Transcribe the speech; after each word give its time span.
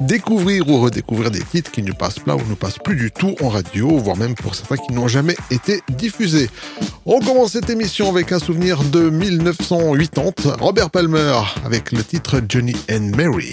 découvrir 0.00 0.68
ou 0.68 0.80
redécouvrir 0.80 1.30
des 1.30 1.42
titres 1.42 1.70
qui 1.70 1.82
ne 1.82 1.92
passent 1.92 2.18
pas 2.18 2.34
ou 2.34 2.42
ne 2.48 2.54
passent 2.54 2.78
plus 2.78 2.96
du 2.96 3.10
tout 3.10 3.34
en 3.42 3.48
radio, 3.48 3.98
voire 3.98 4.16
même 4.16 4.34
pour 4.34 4.54
certains 4.54 4.76
qui 4.76 4.92
n'ont 4.92 5.08
jamais 5.08 5.36
été 5.50 5.82
diffusés. 5.90 6.48
On 7.06 7.20
commence 7.20 7.52
cette 7.52 7.70
émission 7.70 8.08
avec 8.08 8.32
un 8.32 8.38
souvenir 8.38 8.82
de 8.84 9.10
1980, 9.10 10.56
Robert 10.60 10.90
Palmer, 10.90 11.40
avec 11.64 11.92
le 11.92 12.02
titre 12.02 12.40
Johnny 12.48 12.76
and 12.90 13.12
Mary. 13.16 13.52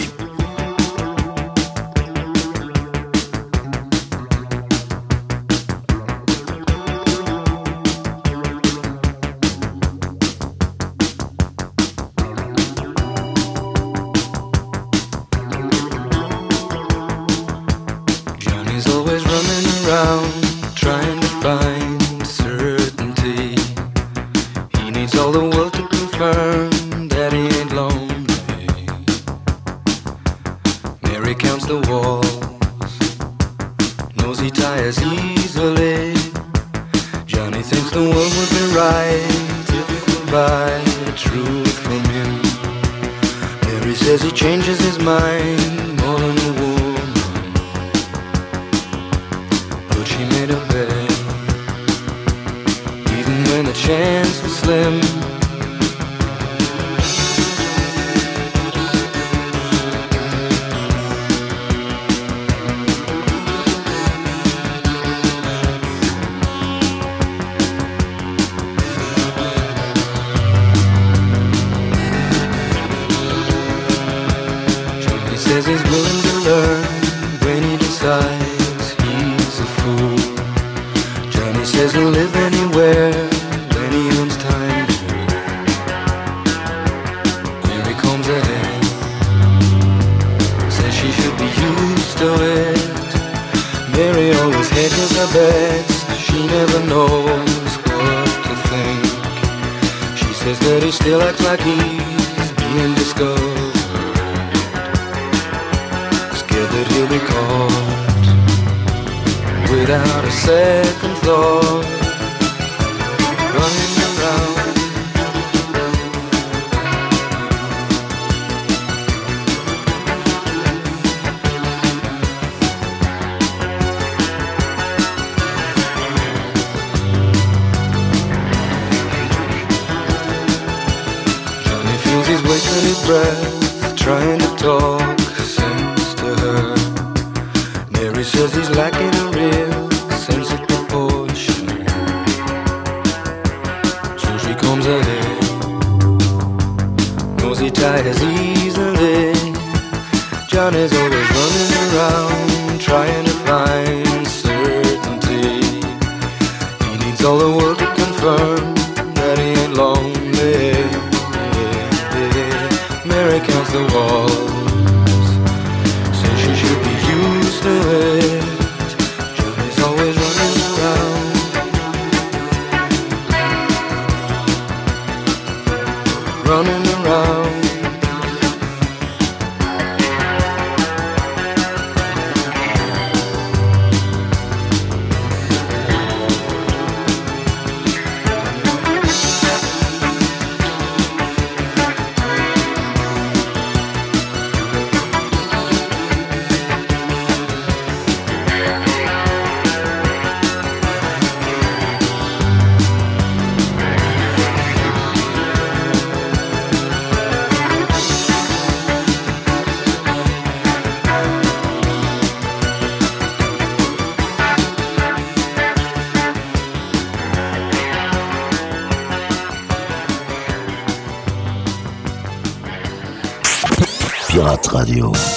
Radio. 224.68 225.37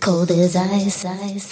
cold 0.00 0.30
as 0.30 0.56
ice, 0.56 1.04
ice. 1.04 1.51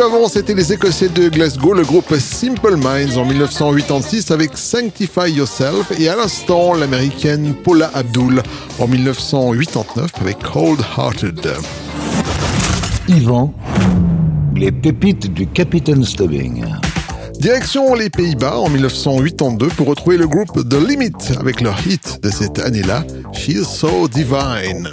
avant, 0.00 0.28
c'était 0.28 0.54
les 0.54 0.72
Écossais 0.72 1.08
de 1.08 1.28
Glasgow, 1.28 1.74
le 1.74 1.82
groupe 1.82 2.14
Simple 2.16 2.76
Minds 2.76 3.18
en 3.18 3.24
1986 3.24 4.30
avec 4.30 4.56
Sanctify 4.56 5.30
Yourself 5.30 5.92
et 5.98 6.08
à 6.08 6.16
l'instant 6.16 6.74
l'américaine 6.74 7.54
Paula 7.54 7.90
Abdul 7.92 8.42
en 8.78 8.86
1989 8.86 10.10
avec 10.20 10.38
Cold 10.38 10.80
Hearted. 10.96 11.40
Yvan, 13.08 13.52
les 14.54 14.72
pépites 14.72 15.32
du 15.32 15.46
Capitaine 15.46 16.04
Stubbing. 16.04 16.64
Direction 17.38 17.94
les 17.94 18.10
Pays-Bas 18.10 18.58
en 18.58 18.70
1982 18.70 19.68
pour 19.68 19.88
retrouver 19.88 20.16
le 20.16 20.28
groupe 20.28 20.68
The 20.68 20.88
Limit 20.88 21.36
avec 21.38 21.60
leur 21.60 21.76
hit 21.86 22.22
de 22.22 22.30
cette 22.30 22.58
année-là, 22.58 23.04
She's 23.32 23.66
So 23.66 24.08
Divine. 24.08 24.88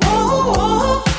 Whoa. 0.00 1.17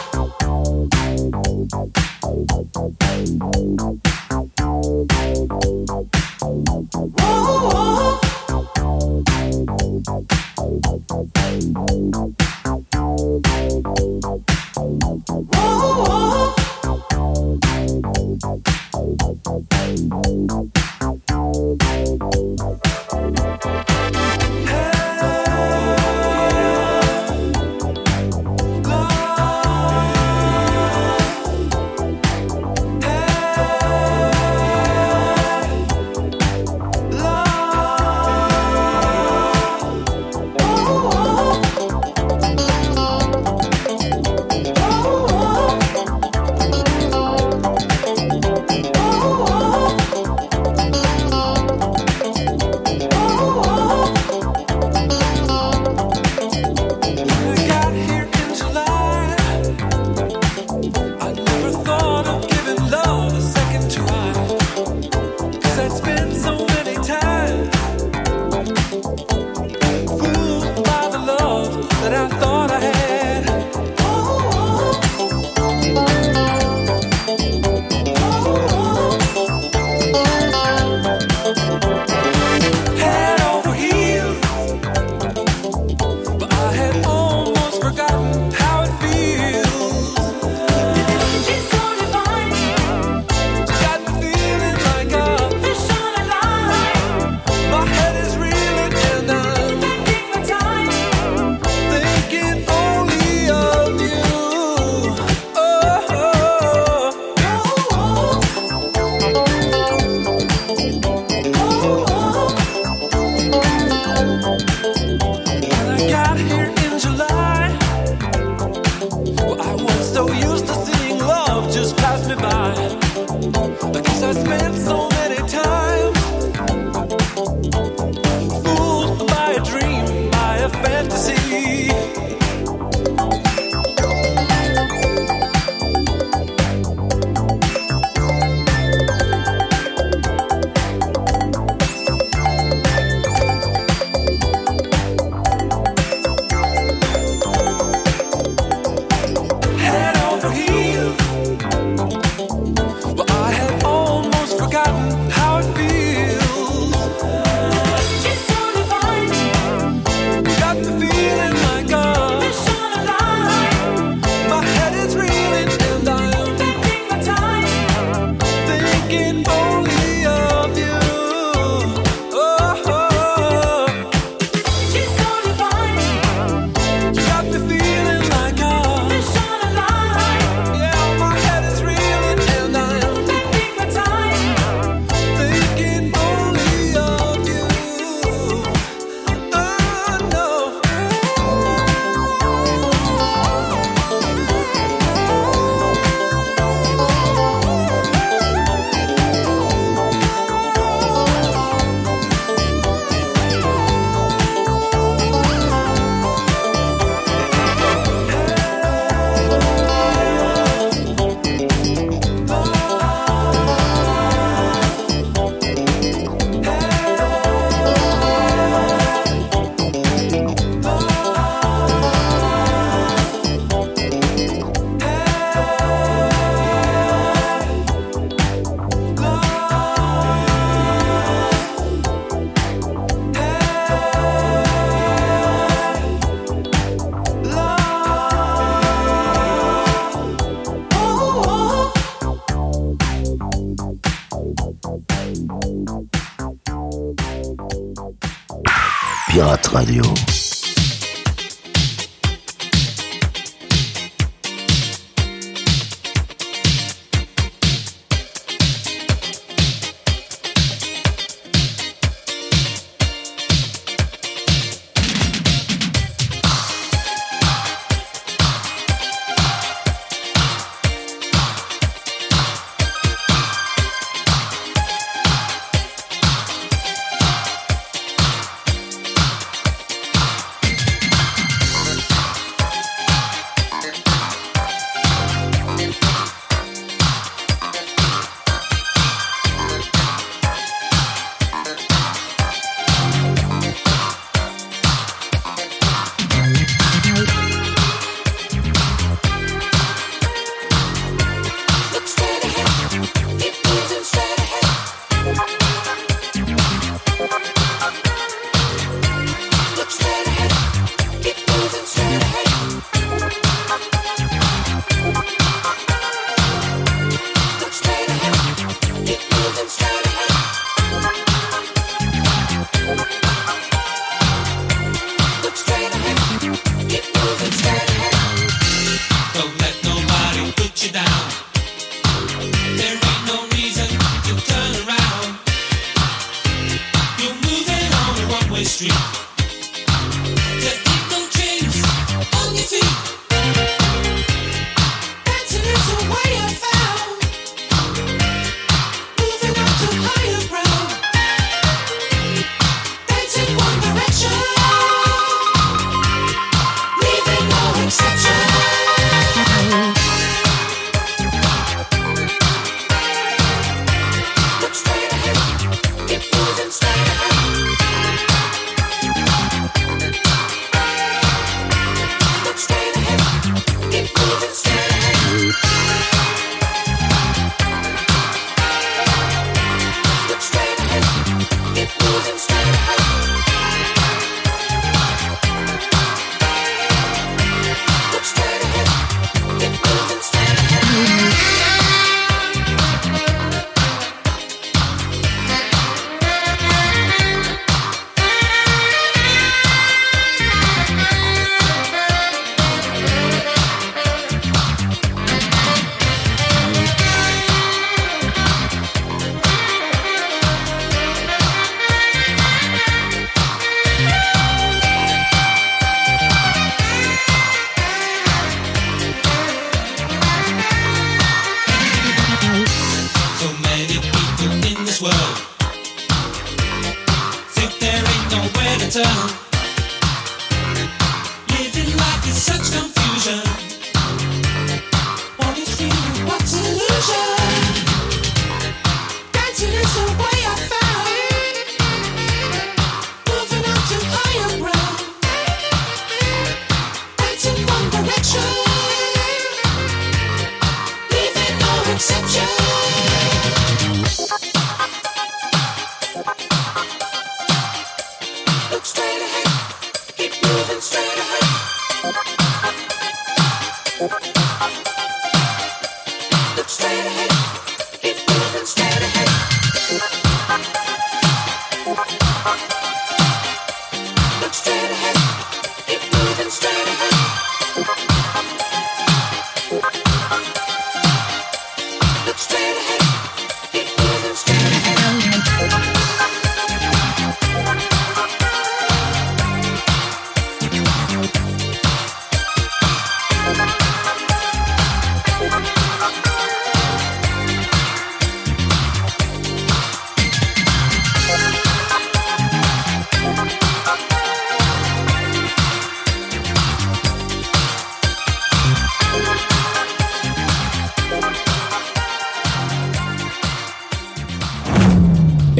Pirate 249.49 249.73
Radio. 249.73 250.28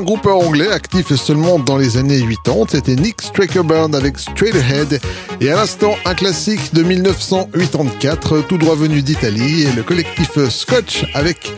un 0.00 0.02
groupe 0.02 0.26
anglais 0.26 0.70
actif 0.70 1.14
seulement 1.14 1.58
dans 1.58 1.76
les 1.76 1.98
années 1.98 2.24
80, 2.44 2.66
c'était 2.70 2.96
Nick 2.96 3.20
Strakerburn 3.20 3.94
avec 3.94 4.18
Straight 4.18 4.54
Ahead 4.54 4.98
et 5.42 5.50
à 5.50 5.56
l'instant 5.56 5.94
un 6.06 6.14
classique 6.14 6.72
de 6.72 6.82
1984 6.82 8.46
tout 8.48 8.56
droit 8.56 8.76
venu 8.76 9.02
d'Italie 9.02 9.64
et 9.64 9.72
le 9.72 9.82
collectif 9.82 10.48
Scotch 10.48 11.04
avec 11.12 11.52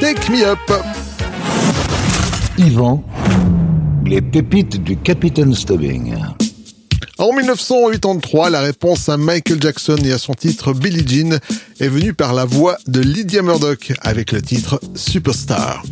Take 0.00 0.28
Me 0.32 0.44
Up. 0.44 0.58
Yvan, 2.58 3.04
les 4.04 4.20
pépites 4.20 4.82
du 4.82 4.96
Capitaine 4.96 5.54
Stubbing. 5.54 6.16
En 7.18 7.32
1983, 7.32 8.50
la 8.50 8.60
réponse 8.60 9.08
à 9.08 9.16
Michael 9.16 9.62
Jackson 9.62 9.98
et 10.04 10.10
à 10.10 10.18
son 10.18 10.34
titre 10.34 10.72
Billie 10.72 11.06
Jean 11.06 11.38
est 11.78 11.88
venue 11.88 12.12
par 12.12 12.34
la 12.34 12.44
voix 12.44 12.76
de 12.88 13.00
Lydia 13.00 13.42
Murdoch 13.42 13.92
avec 14.02 14.32
le 14.32 14.42
titre 14.42 14.80
Superstar. 14.96 15.84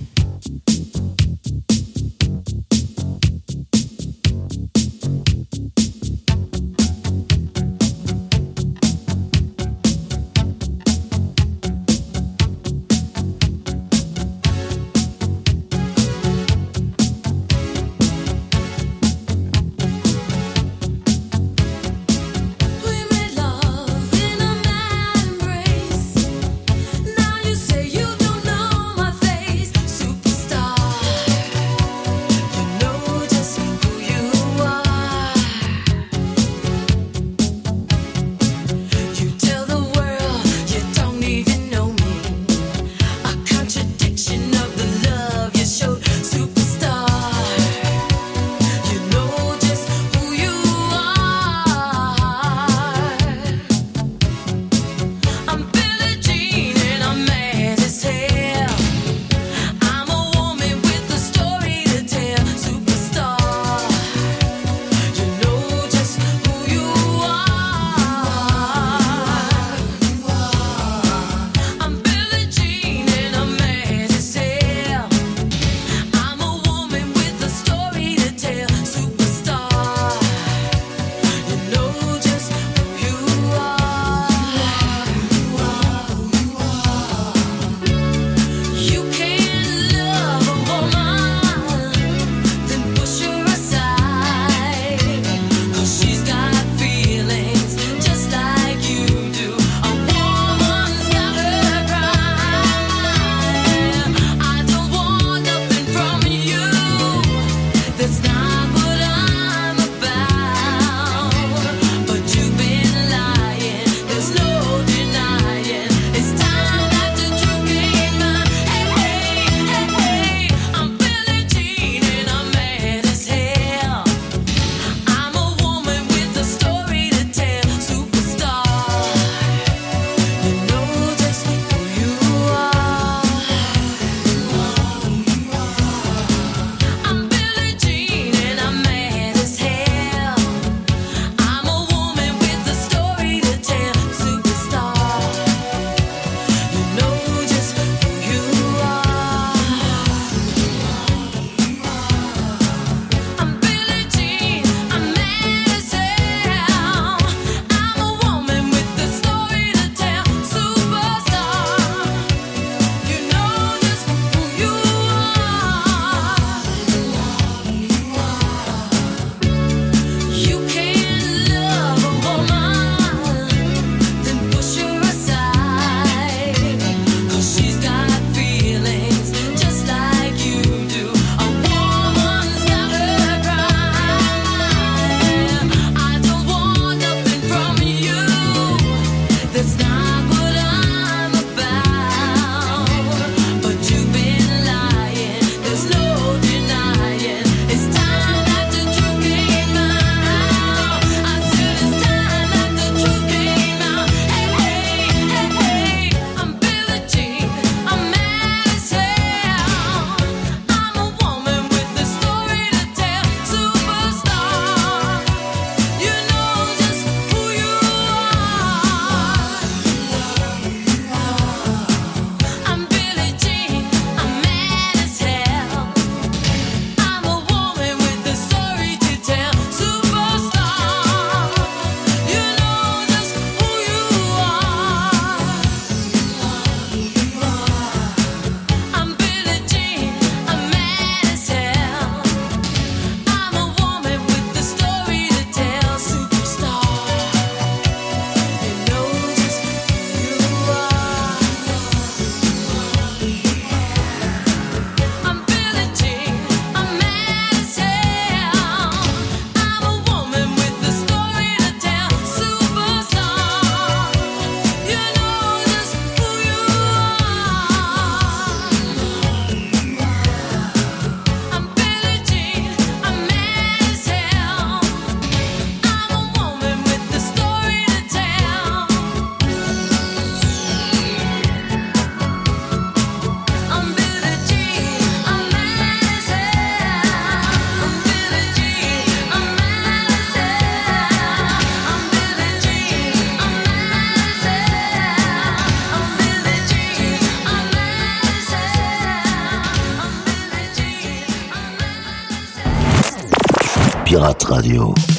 Radio. 304.52 305.11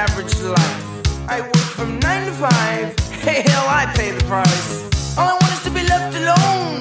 average 0.00 0.40
life. 0.40 1.28
I 1.28 1.42
work 1.42 1.68
from 1.76 1.98
nine 2.00 2.24
to 2.24 2.32
five. 2.32 2.98
Hey, 3.24 3.42
Hell, 3.46 3.66
I 3.68 3.84
pay 3.94 4.10
the 4.12 4.24
price. 4.24 4.68
All 5.18 5.28
I 5.28 5.34
want 5.40 5.52
is 5.52 5.62
to 5.64 5.70
be 5.78 5.82
left 5.92 6.16
alone 6.22 6.80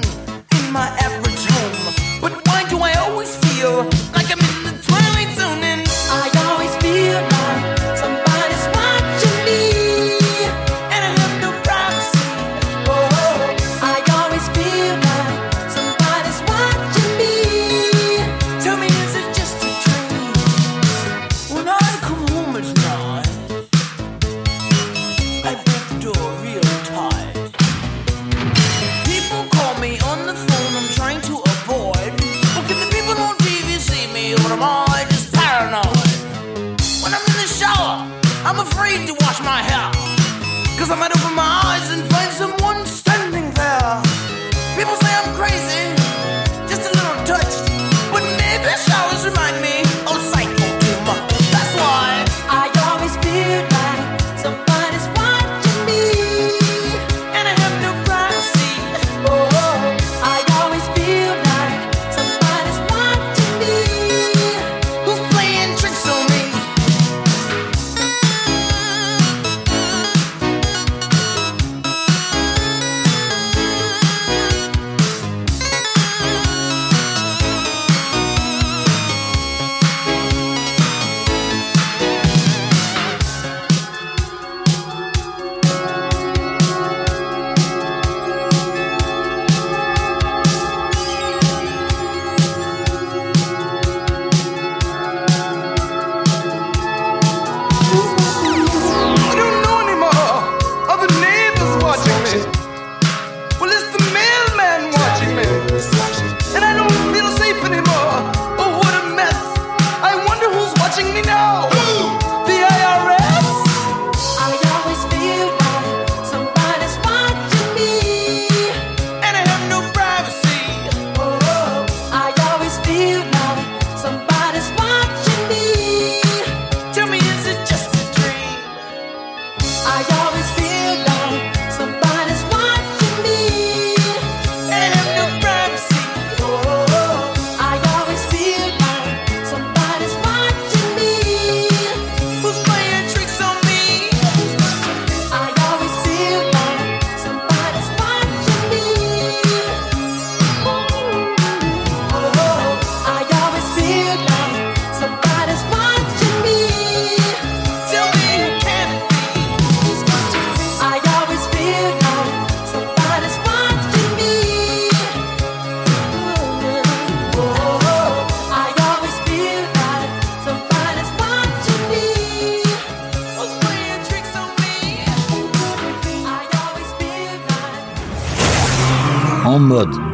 in 0.58 0.72
my 0.72 0.88
average 1.08 1.44
home. 1.54 2.22
But 2.22 2.32
why 2.48 2.60
do 2.70 2.78
I 2.80 2.94
always 3.06 3.36
feel 3.44 3.84
like 4.16 4.32
I'm 4.34 4.40
in 4.40 4.59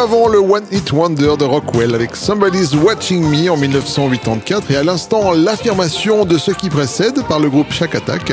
avant 0.00 0.28
le 0.28 0.38
One 0.38 0.64
Hit 0.72 0.92
Wonder 0.92 1.34
de 1.38 1.44
Rockwell 1.44 1.94
avec 1.94 2.16
Somebody's 2.16 2.74
Watching 2.74 3.22
Me 3.22 3.50
en 3.50 3.58
1984 3.58 4.70
et 4.70 4.76
à 4.76 4.82
l'instant 4.82 5.32
l'affirmation 5.32 6.24
de 6.24 6.38
ce 6.38 6.52
qui 6.52 6.70
précède 6.70 7.22
par 7.28 7.38
le 7.38 7.50
groupe 7.50 7.70
Shack 7.70 7.96
Attack 7.96 8.32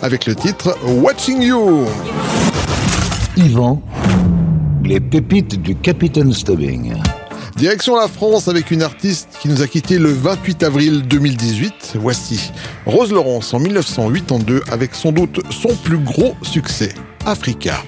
avec 0.00 0.26
le 0.26 0.36
titre 0.36 0.78
Watching 0.84 1.42
You. 1.42 1.86
Yvan, 3.36 3.82
les 4.84 5.00
pépites 5.00 5.60
du 5.60 5.74
Capitaine 5.74 6.32
Stubbing. 6.32 6.94
Direction 7.56 7.96
la 7.96 8.06
France 8.06 8.46
avec 8.46 8.70
une 8.70 8.82
artiste 8.82 9.38
qui 9.40 9.48
nous 9.48 9.60
a 9.60 9.66
quitté 9.66 9.98
le 9.98 10.12
28 10.12 10.62
avril 10.62 11.02
2018. 11.02 11.94
Voici 11.96 12.52
Rose 12.86 13.10
Laurence 13.10 13.52
en 13.54 13.58
1982 13.58 14.62
avec 14.70 14.94
sans 14.94 15.10
doute 15.10 15.40
son 15.50 15.74
plus 15.82 15.98
gros 15.98 16.36
succès, 16.42 16.94
Africa. 17.26 17.82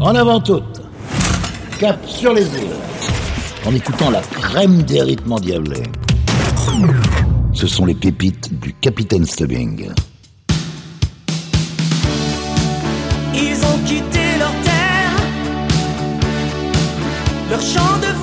En 0.00 0.14
avant 0.14 0.40
toute, 0.40 0.80
cap 1.78 1.98
sur 2.06 2.32
les 2.32 2.44
îles, 2.44 2.76
en 3.66 3.74
écoutant 3.74 4.10
la 4.10 4.22
crème 4.22 4.82
des 4.82 5.02
rythmes 5.02 5.32
endiablés. 5.32 5.82
Ce 7.52 7.66
sont 7.66 7.84
les 7.84 7.94
pépites 7.94 8.58
du 8.60 8.72
Capitaine 8.72 9.26
Stubbing. 9.26 9.90
Ils 13.34 13.64
ont 13.64 13.78
quitté 13.84 14.38
leur 14.38 14.52
terre, 14.62 15.12
leur 17.50 17.60
champ 17.60 17.98
de 17.98 18.13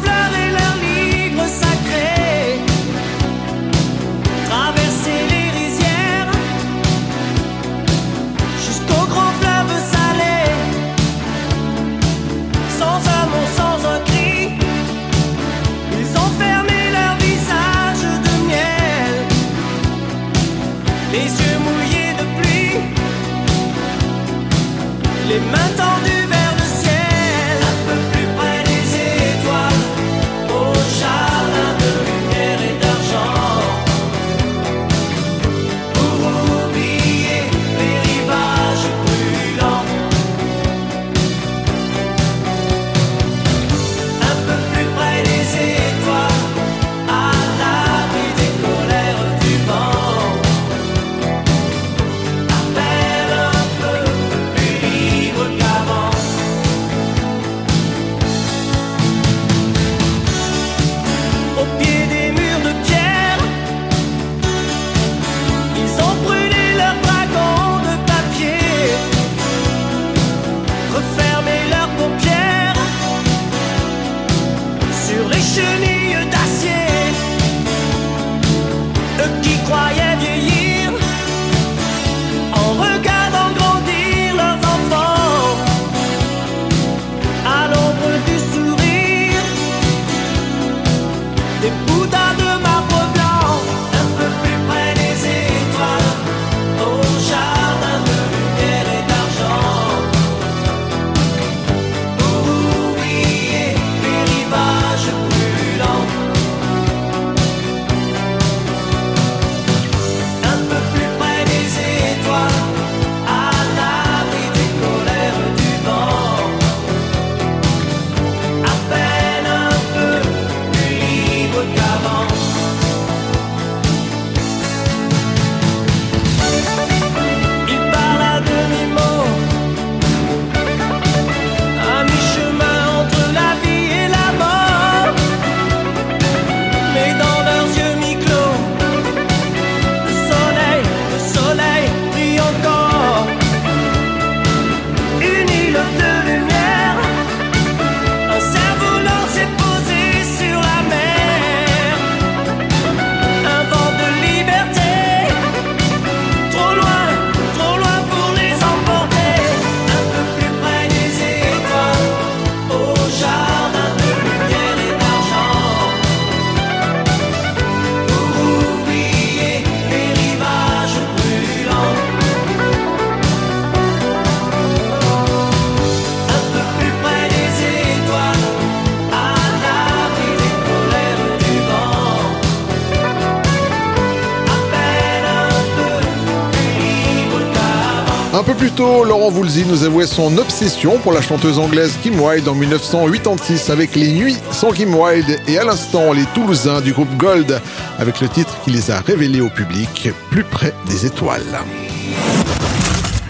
Plus 188.62 188.70
tôt, 188.74 189.04
Laurent 189.04 189.32
Voulzy 189.32 189.66
nous 189.66 189.86
avouait 189.86 190.06
son 190.06 190.38
obsession 190.38 191.00
pour 191.00 191.14
la 191.14 191.22
chanteuse 191.24 191.58
anglaise 191.58 191.98
Kim 192.04 192.22
Wilde 192.22 192.48
en 192.48 192.54
1986 192.54 193.72
avec 193.72 193.96
Les 193.96 194.12
Nuits 194.12 194.38
sans 194.52 194.72
Kim 194.72 194.94
Wilde 194.94 195.40
et 195.48 195.58
à 195.58 195.64
l'instant 195.64 196.14
les 196.14 196.26
Toulousains 196.36 196.80
du 196.80 196.94
groupe 196.94 197.10
Gold 197.18 197.60
avec 197.98 198.22
le 198.22 198.30
titre 198.30 198.56
qui 198.64 198.70
les 198.70 198.92
a 198.92 199.02
révélés 199.02 199.42
au 199.42 199.50
public, 199.50 200.12
Plus 200.30 200.44
près 200.44 200.76
des 200.88 201.08
étoiles. 201.08 201.42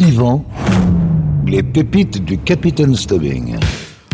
Yvan, 0.02 0.44
les 1.48 1.64
pépites 1.64 2.26
du 2.26 2.38
Capitaine 2.38 2.98
Stubbing. 2.98 3.56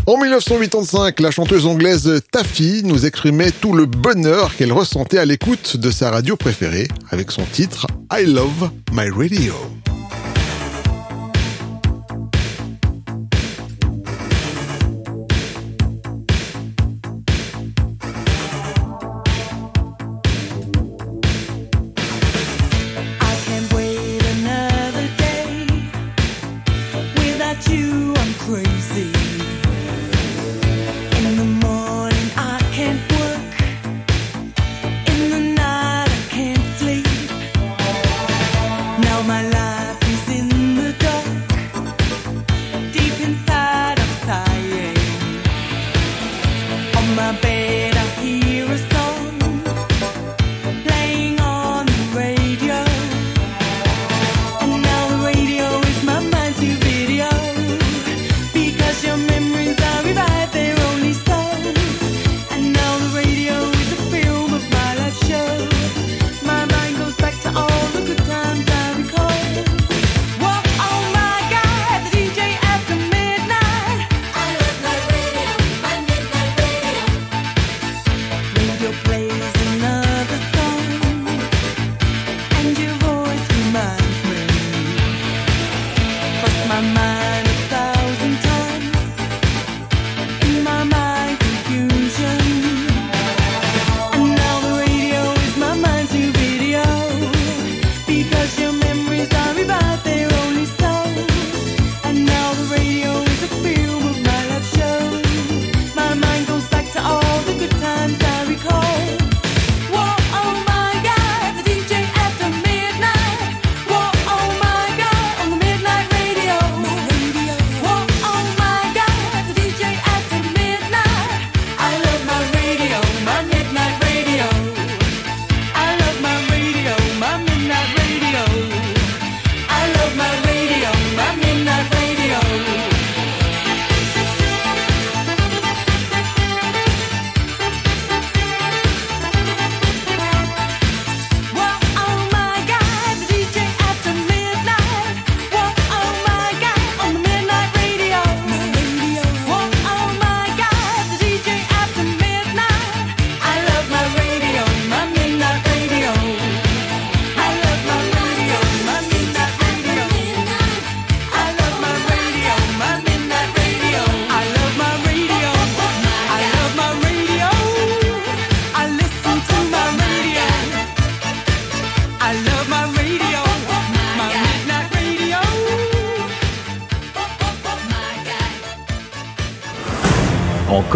En 0.05 0.21
1985, 0.21 1.19
la 1.19 1.31
chanteuse 1.31 1.65
anglaise 1.65 2.21
Taffy 2.31 2.83
nous 2.85 3.07
exprimait 3.07 3.49
tout 3.49 3.73
le 3.73 3.87
bonheur 3.87 4.55
qu'elle 4.55 4.71
ressentait 4.71 5.17
à 5.17 5.25
l'écoute 5.25 5.77
de 5.77 5.89
sa 5.89 6.11
radio 6.11 6.35
préférée 6.35 6.87
avec 7.09 7.31
son 7.31 7.41
titre 7.41 7.87
I 8.13 8.23
Love 8.23 8.69
My 8.91 9.09
Radio. 9.09 9.55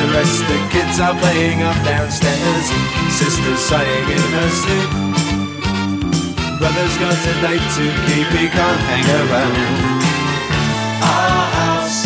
A 0.00 0.12
rest. 0.12 0.44
The 0.48 0.58
kids 0.70 1.00
are 1.00 1.14
playing 1.20 1.62
up 1.62 1.76
downstairs. 1.84 2.66
Sister's 3.10 3.58
sighing 3.58 4.06
in 4.10 4.26
her 4.36 4.48
sleep. 4.62 4.90
Brother's 6.58 6.96
got 6.98 7.16
a 7.16 7.34
date 7.44 7.66
to 7.76 7.84
keep, 8.06 8.28
he 8.38 8.48
can't 8.48 8.80
hang 8.90 9.06
around. 9.22 9.56
Our 11.02 11.44
house 11.58 12.04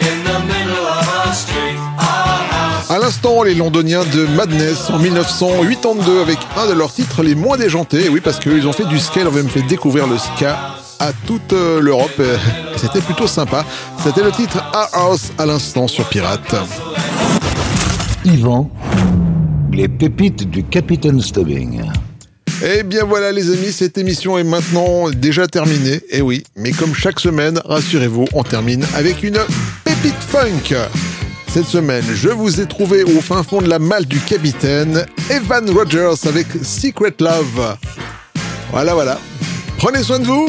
in 0.00 0.16
the 0.24 0.38
middle 0.52 0.86
of 0.86 1.08
our 1.18 1.32
street. 1.34 1.78
Our 1.98 2.40
house. 2.54 2.90
À 2.90 2.98
l'instant, 2.98 3.42
les 3.42 3.54
londoniens 3.54 4.04
de 4.04 4.26
Madness 4.36 4.90
en 4.90 4.98
1982 4.98 6.20
avec 6.20 6.38
un 6.56 6.66
de 6.66 6.72
leurs 6.74 6.92
titres 6.92 7.22
les 7.22 7.34
moins 7.34 7.56
déjantés. 7.56 8.08
Oui, 8.08 8.20
parce 8.20 8.38
qu'ils 8.38 8.66
ont 8.66 8.72
fait 8.72 8.86
du 8.86 8.98
ska, 8.98 9.20
ils 9.20 9.28
ont 9.28 9.32
même 9.32 9.48
fait 9.48 9.62
découvrir 9.62 10.06
le 10.06 10.18
ska 10.18 10.83
à 11.00 11.12
toute 11.26 11.52
euh, 11.52 11.80
l'Europe. 11.80 12.20
C'était 12.76 13.00
plutôt 13.00 13.26
sympa. 13.26 13.64
C'était 14.02 14.22
le 14.22 14.32
titre 14.32 14.62
Our 14.74 14.88
House 14.92 15.32
à 15.38 15.46
l'instant 15.46 15.88
sur 15.88 16.08
Pirate. 16.08 16.54
Yvan, 18.24 18.70
les 19.72 19.88
pépites 19.88 20.48
du 20.48 20.64
Capitaine 20.64 21.20
Stubbing. 21.20 21.82
Eh 22.62 22.82
bien 22.82 23.04
voilà 23.04 23.32
les 23.32 23.50
amis, 23.50 23.72
cette 23.72 23.98
émission 23.98 24.38
est 24.38 24.44
maintenant 24.44 25.10
déjà 25.10 25.46
terminée. 25.46 26.00
Eh 26.10 26.22
oui, 26.22 26.44
mais 26.56 26.70
comme 26.70 26.94
chaque 26.94 27.20
semaine, 27.20 27.60
rassurez-vous, 27.64 28.26
on 28.32 28.42
termine 28.42 28.84
avec 28.94 29.22
une 29.22 29.38
pépite 29.84 30.14
funk. 30.14 30.76
Cette 31.48 31.66
semaine, 31.66 32.04
je 32.14 32.30
vous 32.30 32.60
ai 32.60 32.66
trouvé 32.66 33.04
au 33.04 33.20
fin 33.20 33.42
fond 33.42 33.60
de 33.60 33.68
la 33.68 33.78
malle 33.78 34.06
du 34.06 34.18
capitaine, 34.18 35.04
Evan 35.30 35.68
Rogers 35.70 36.26
avec 36.26 36.46
Secret 36.62 37.14
Love. 37.20 37.76
Voilà, 38.70 38.94
voilà. 38.94 39.20
Prenez 39.78 40.02
soin 40.02 40.18
de 40.18 40.26
vous. 40.26 40.48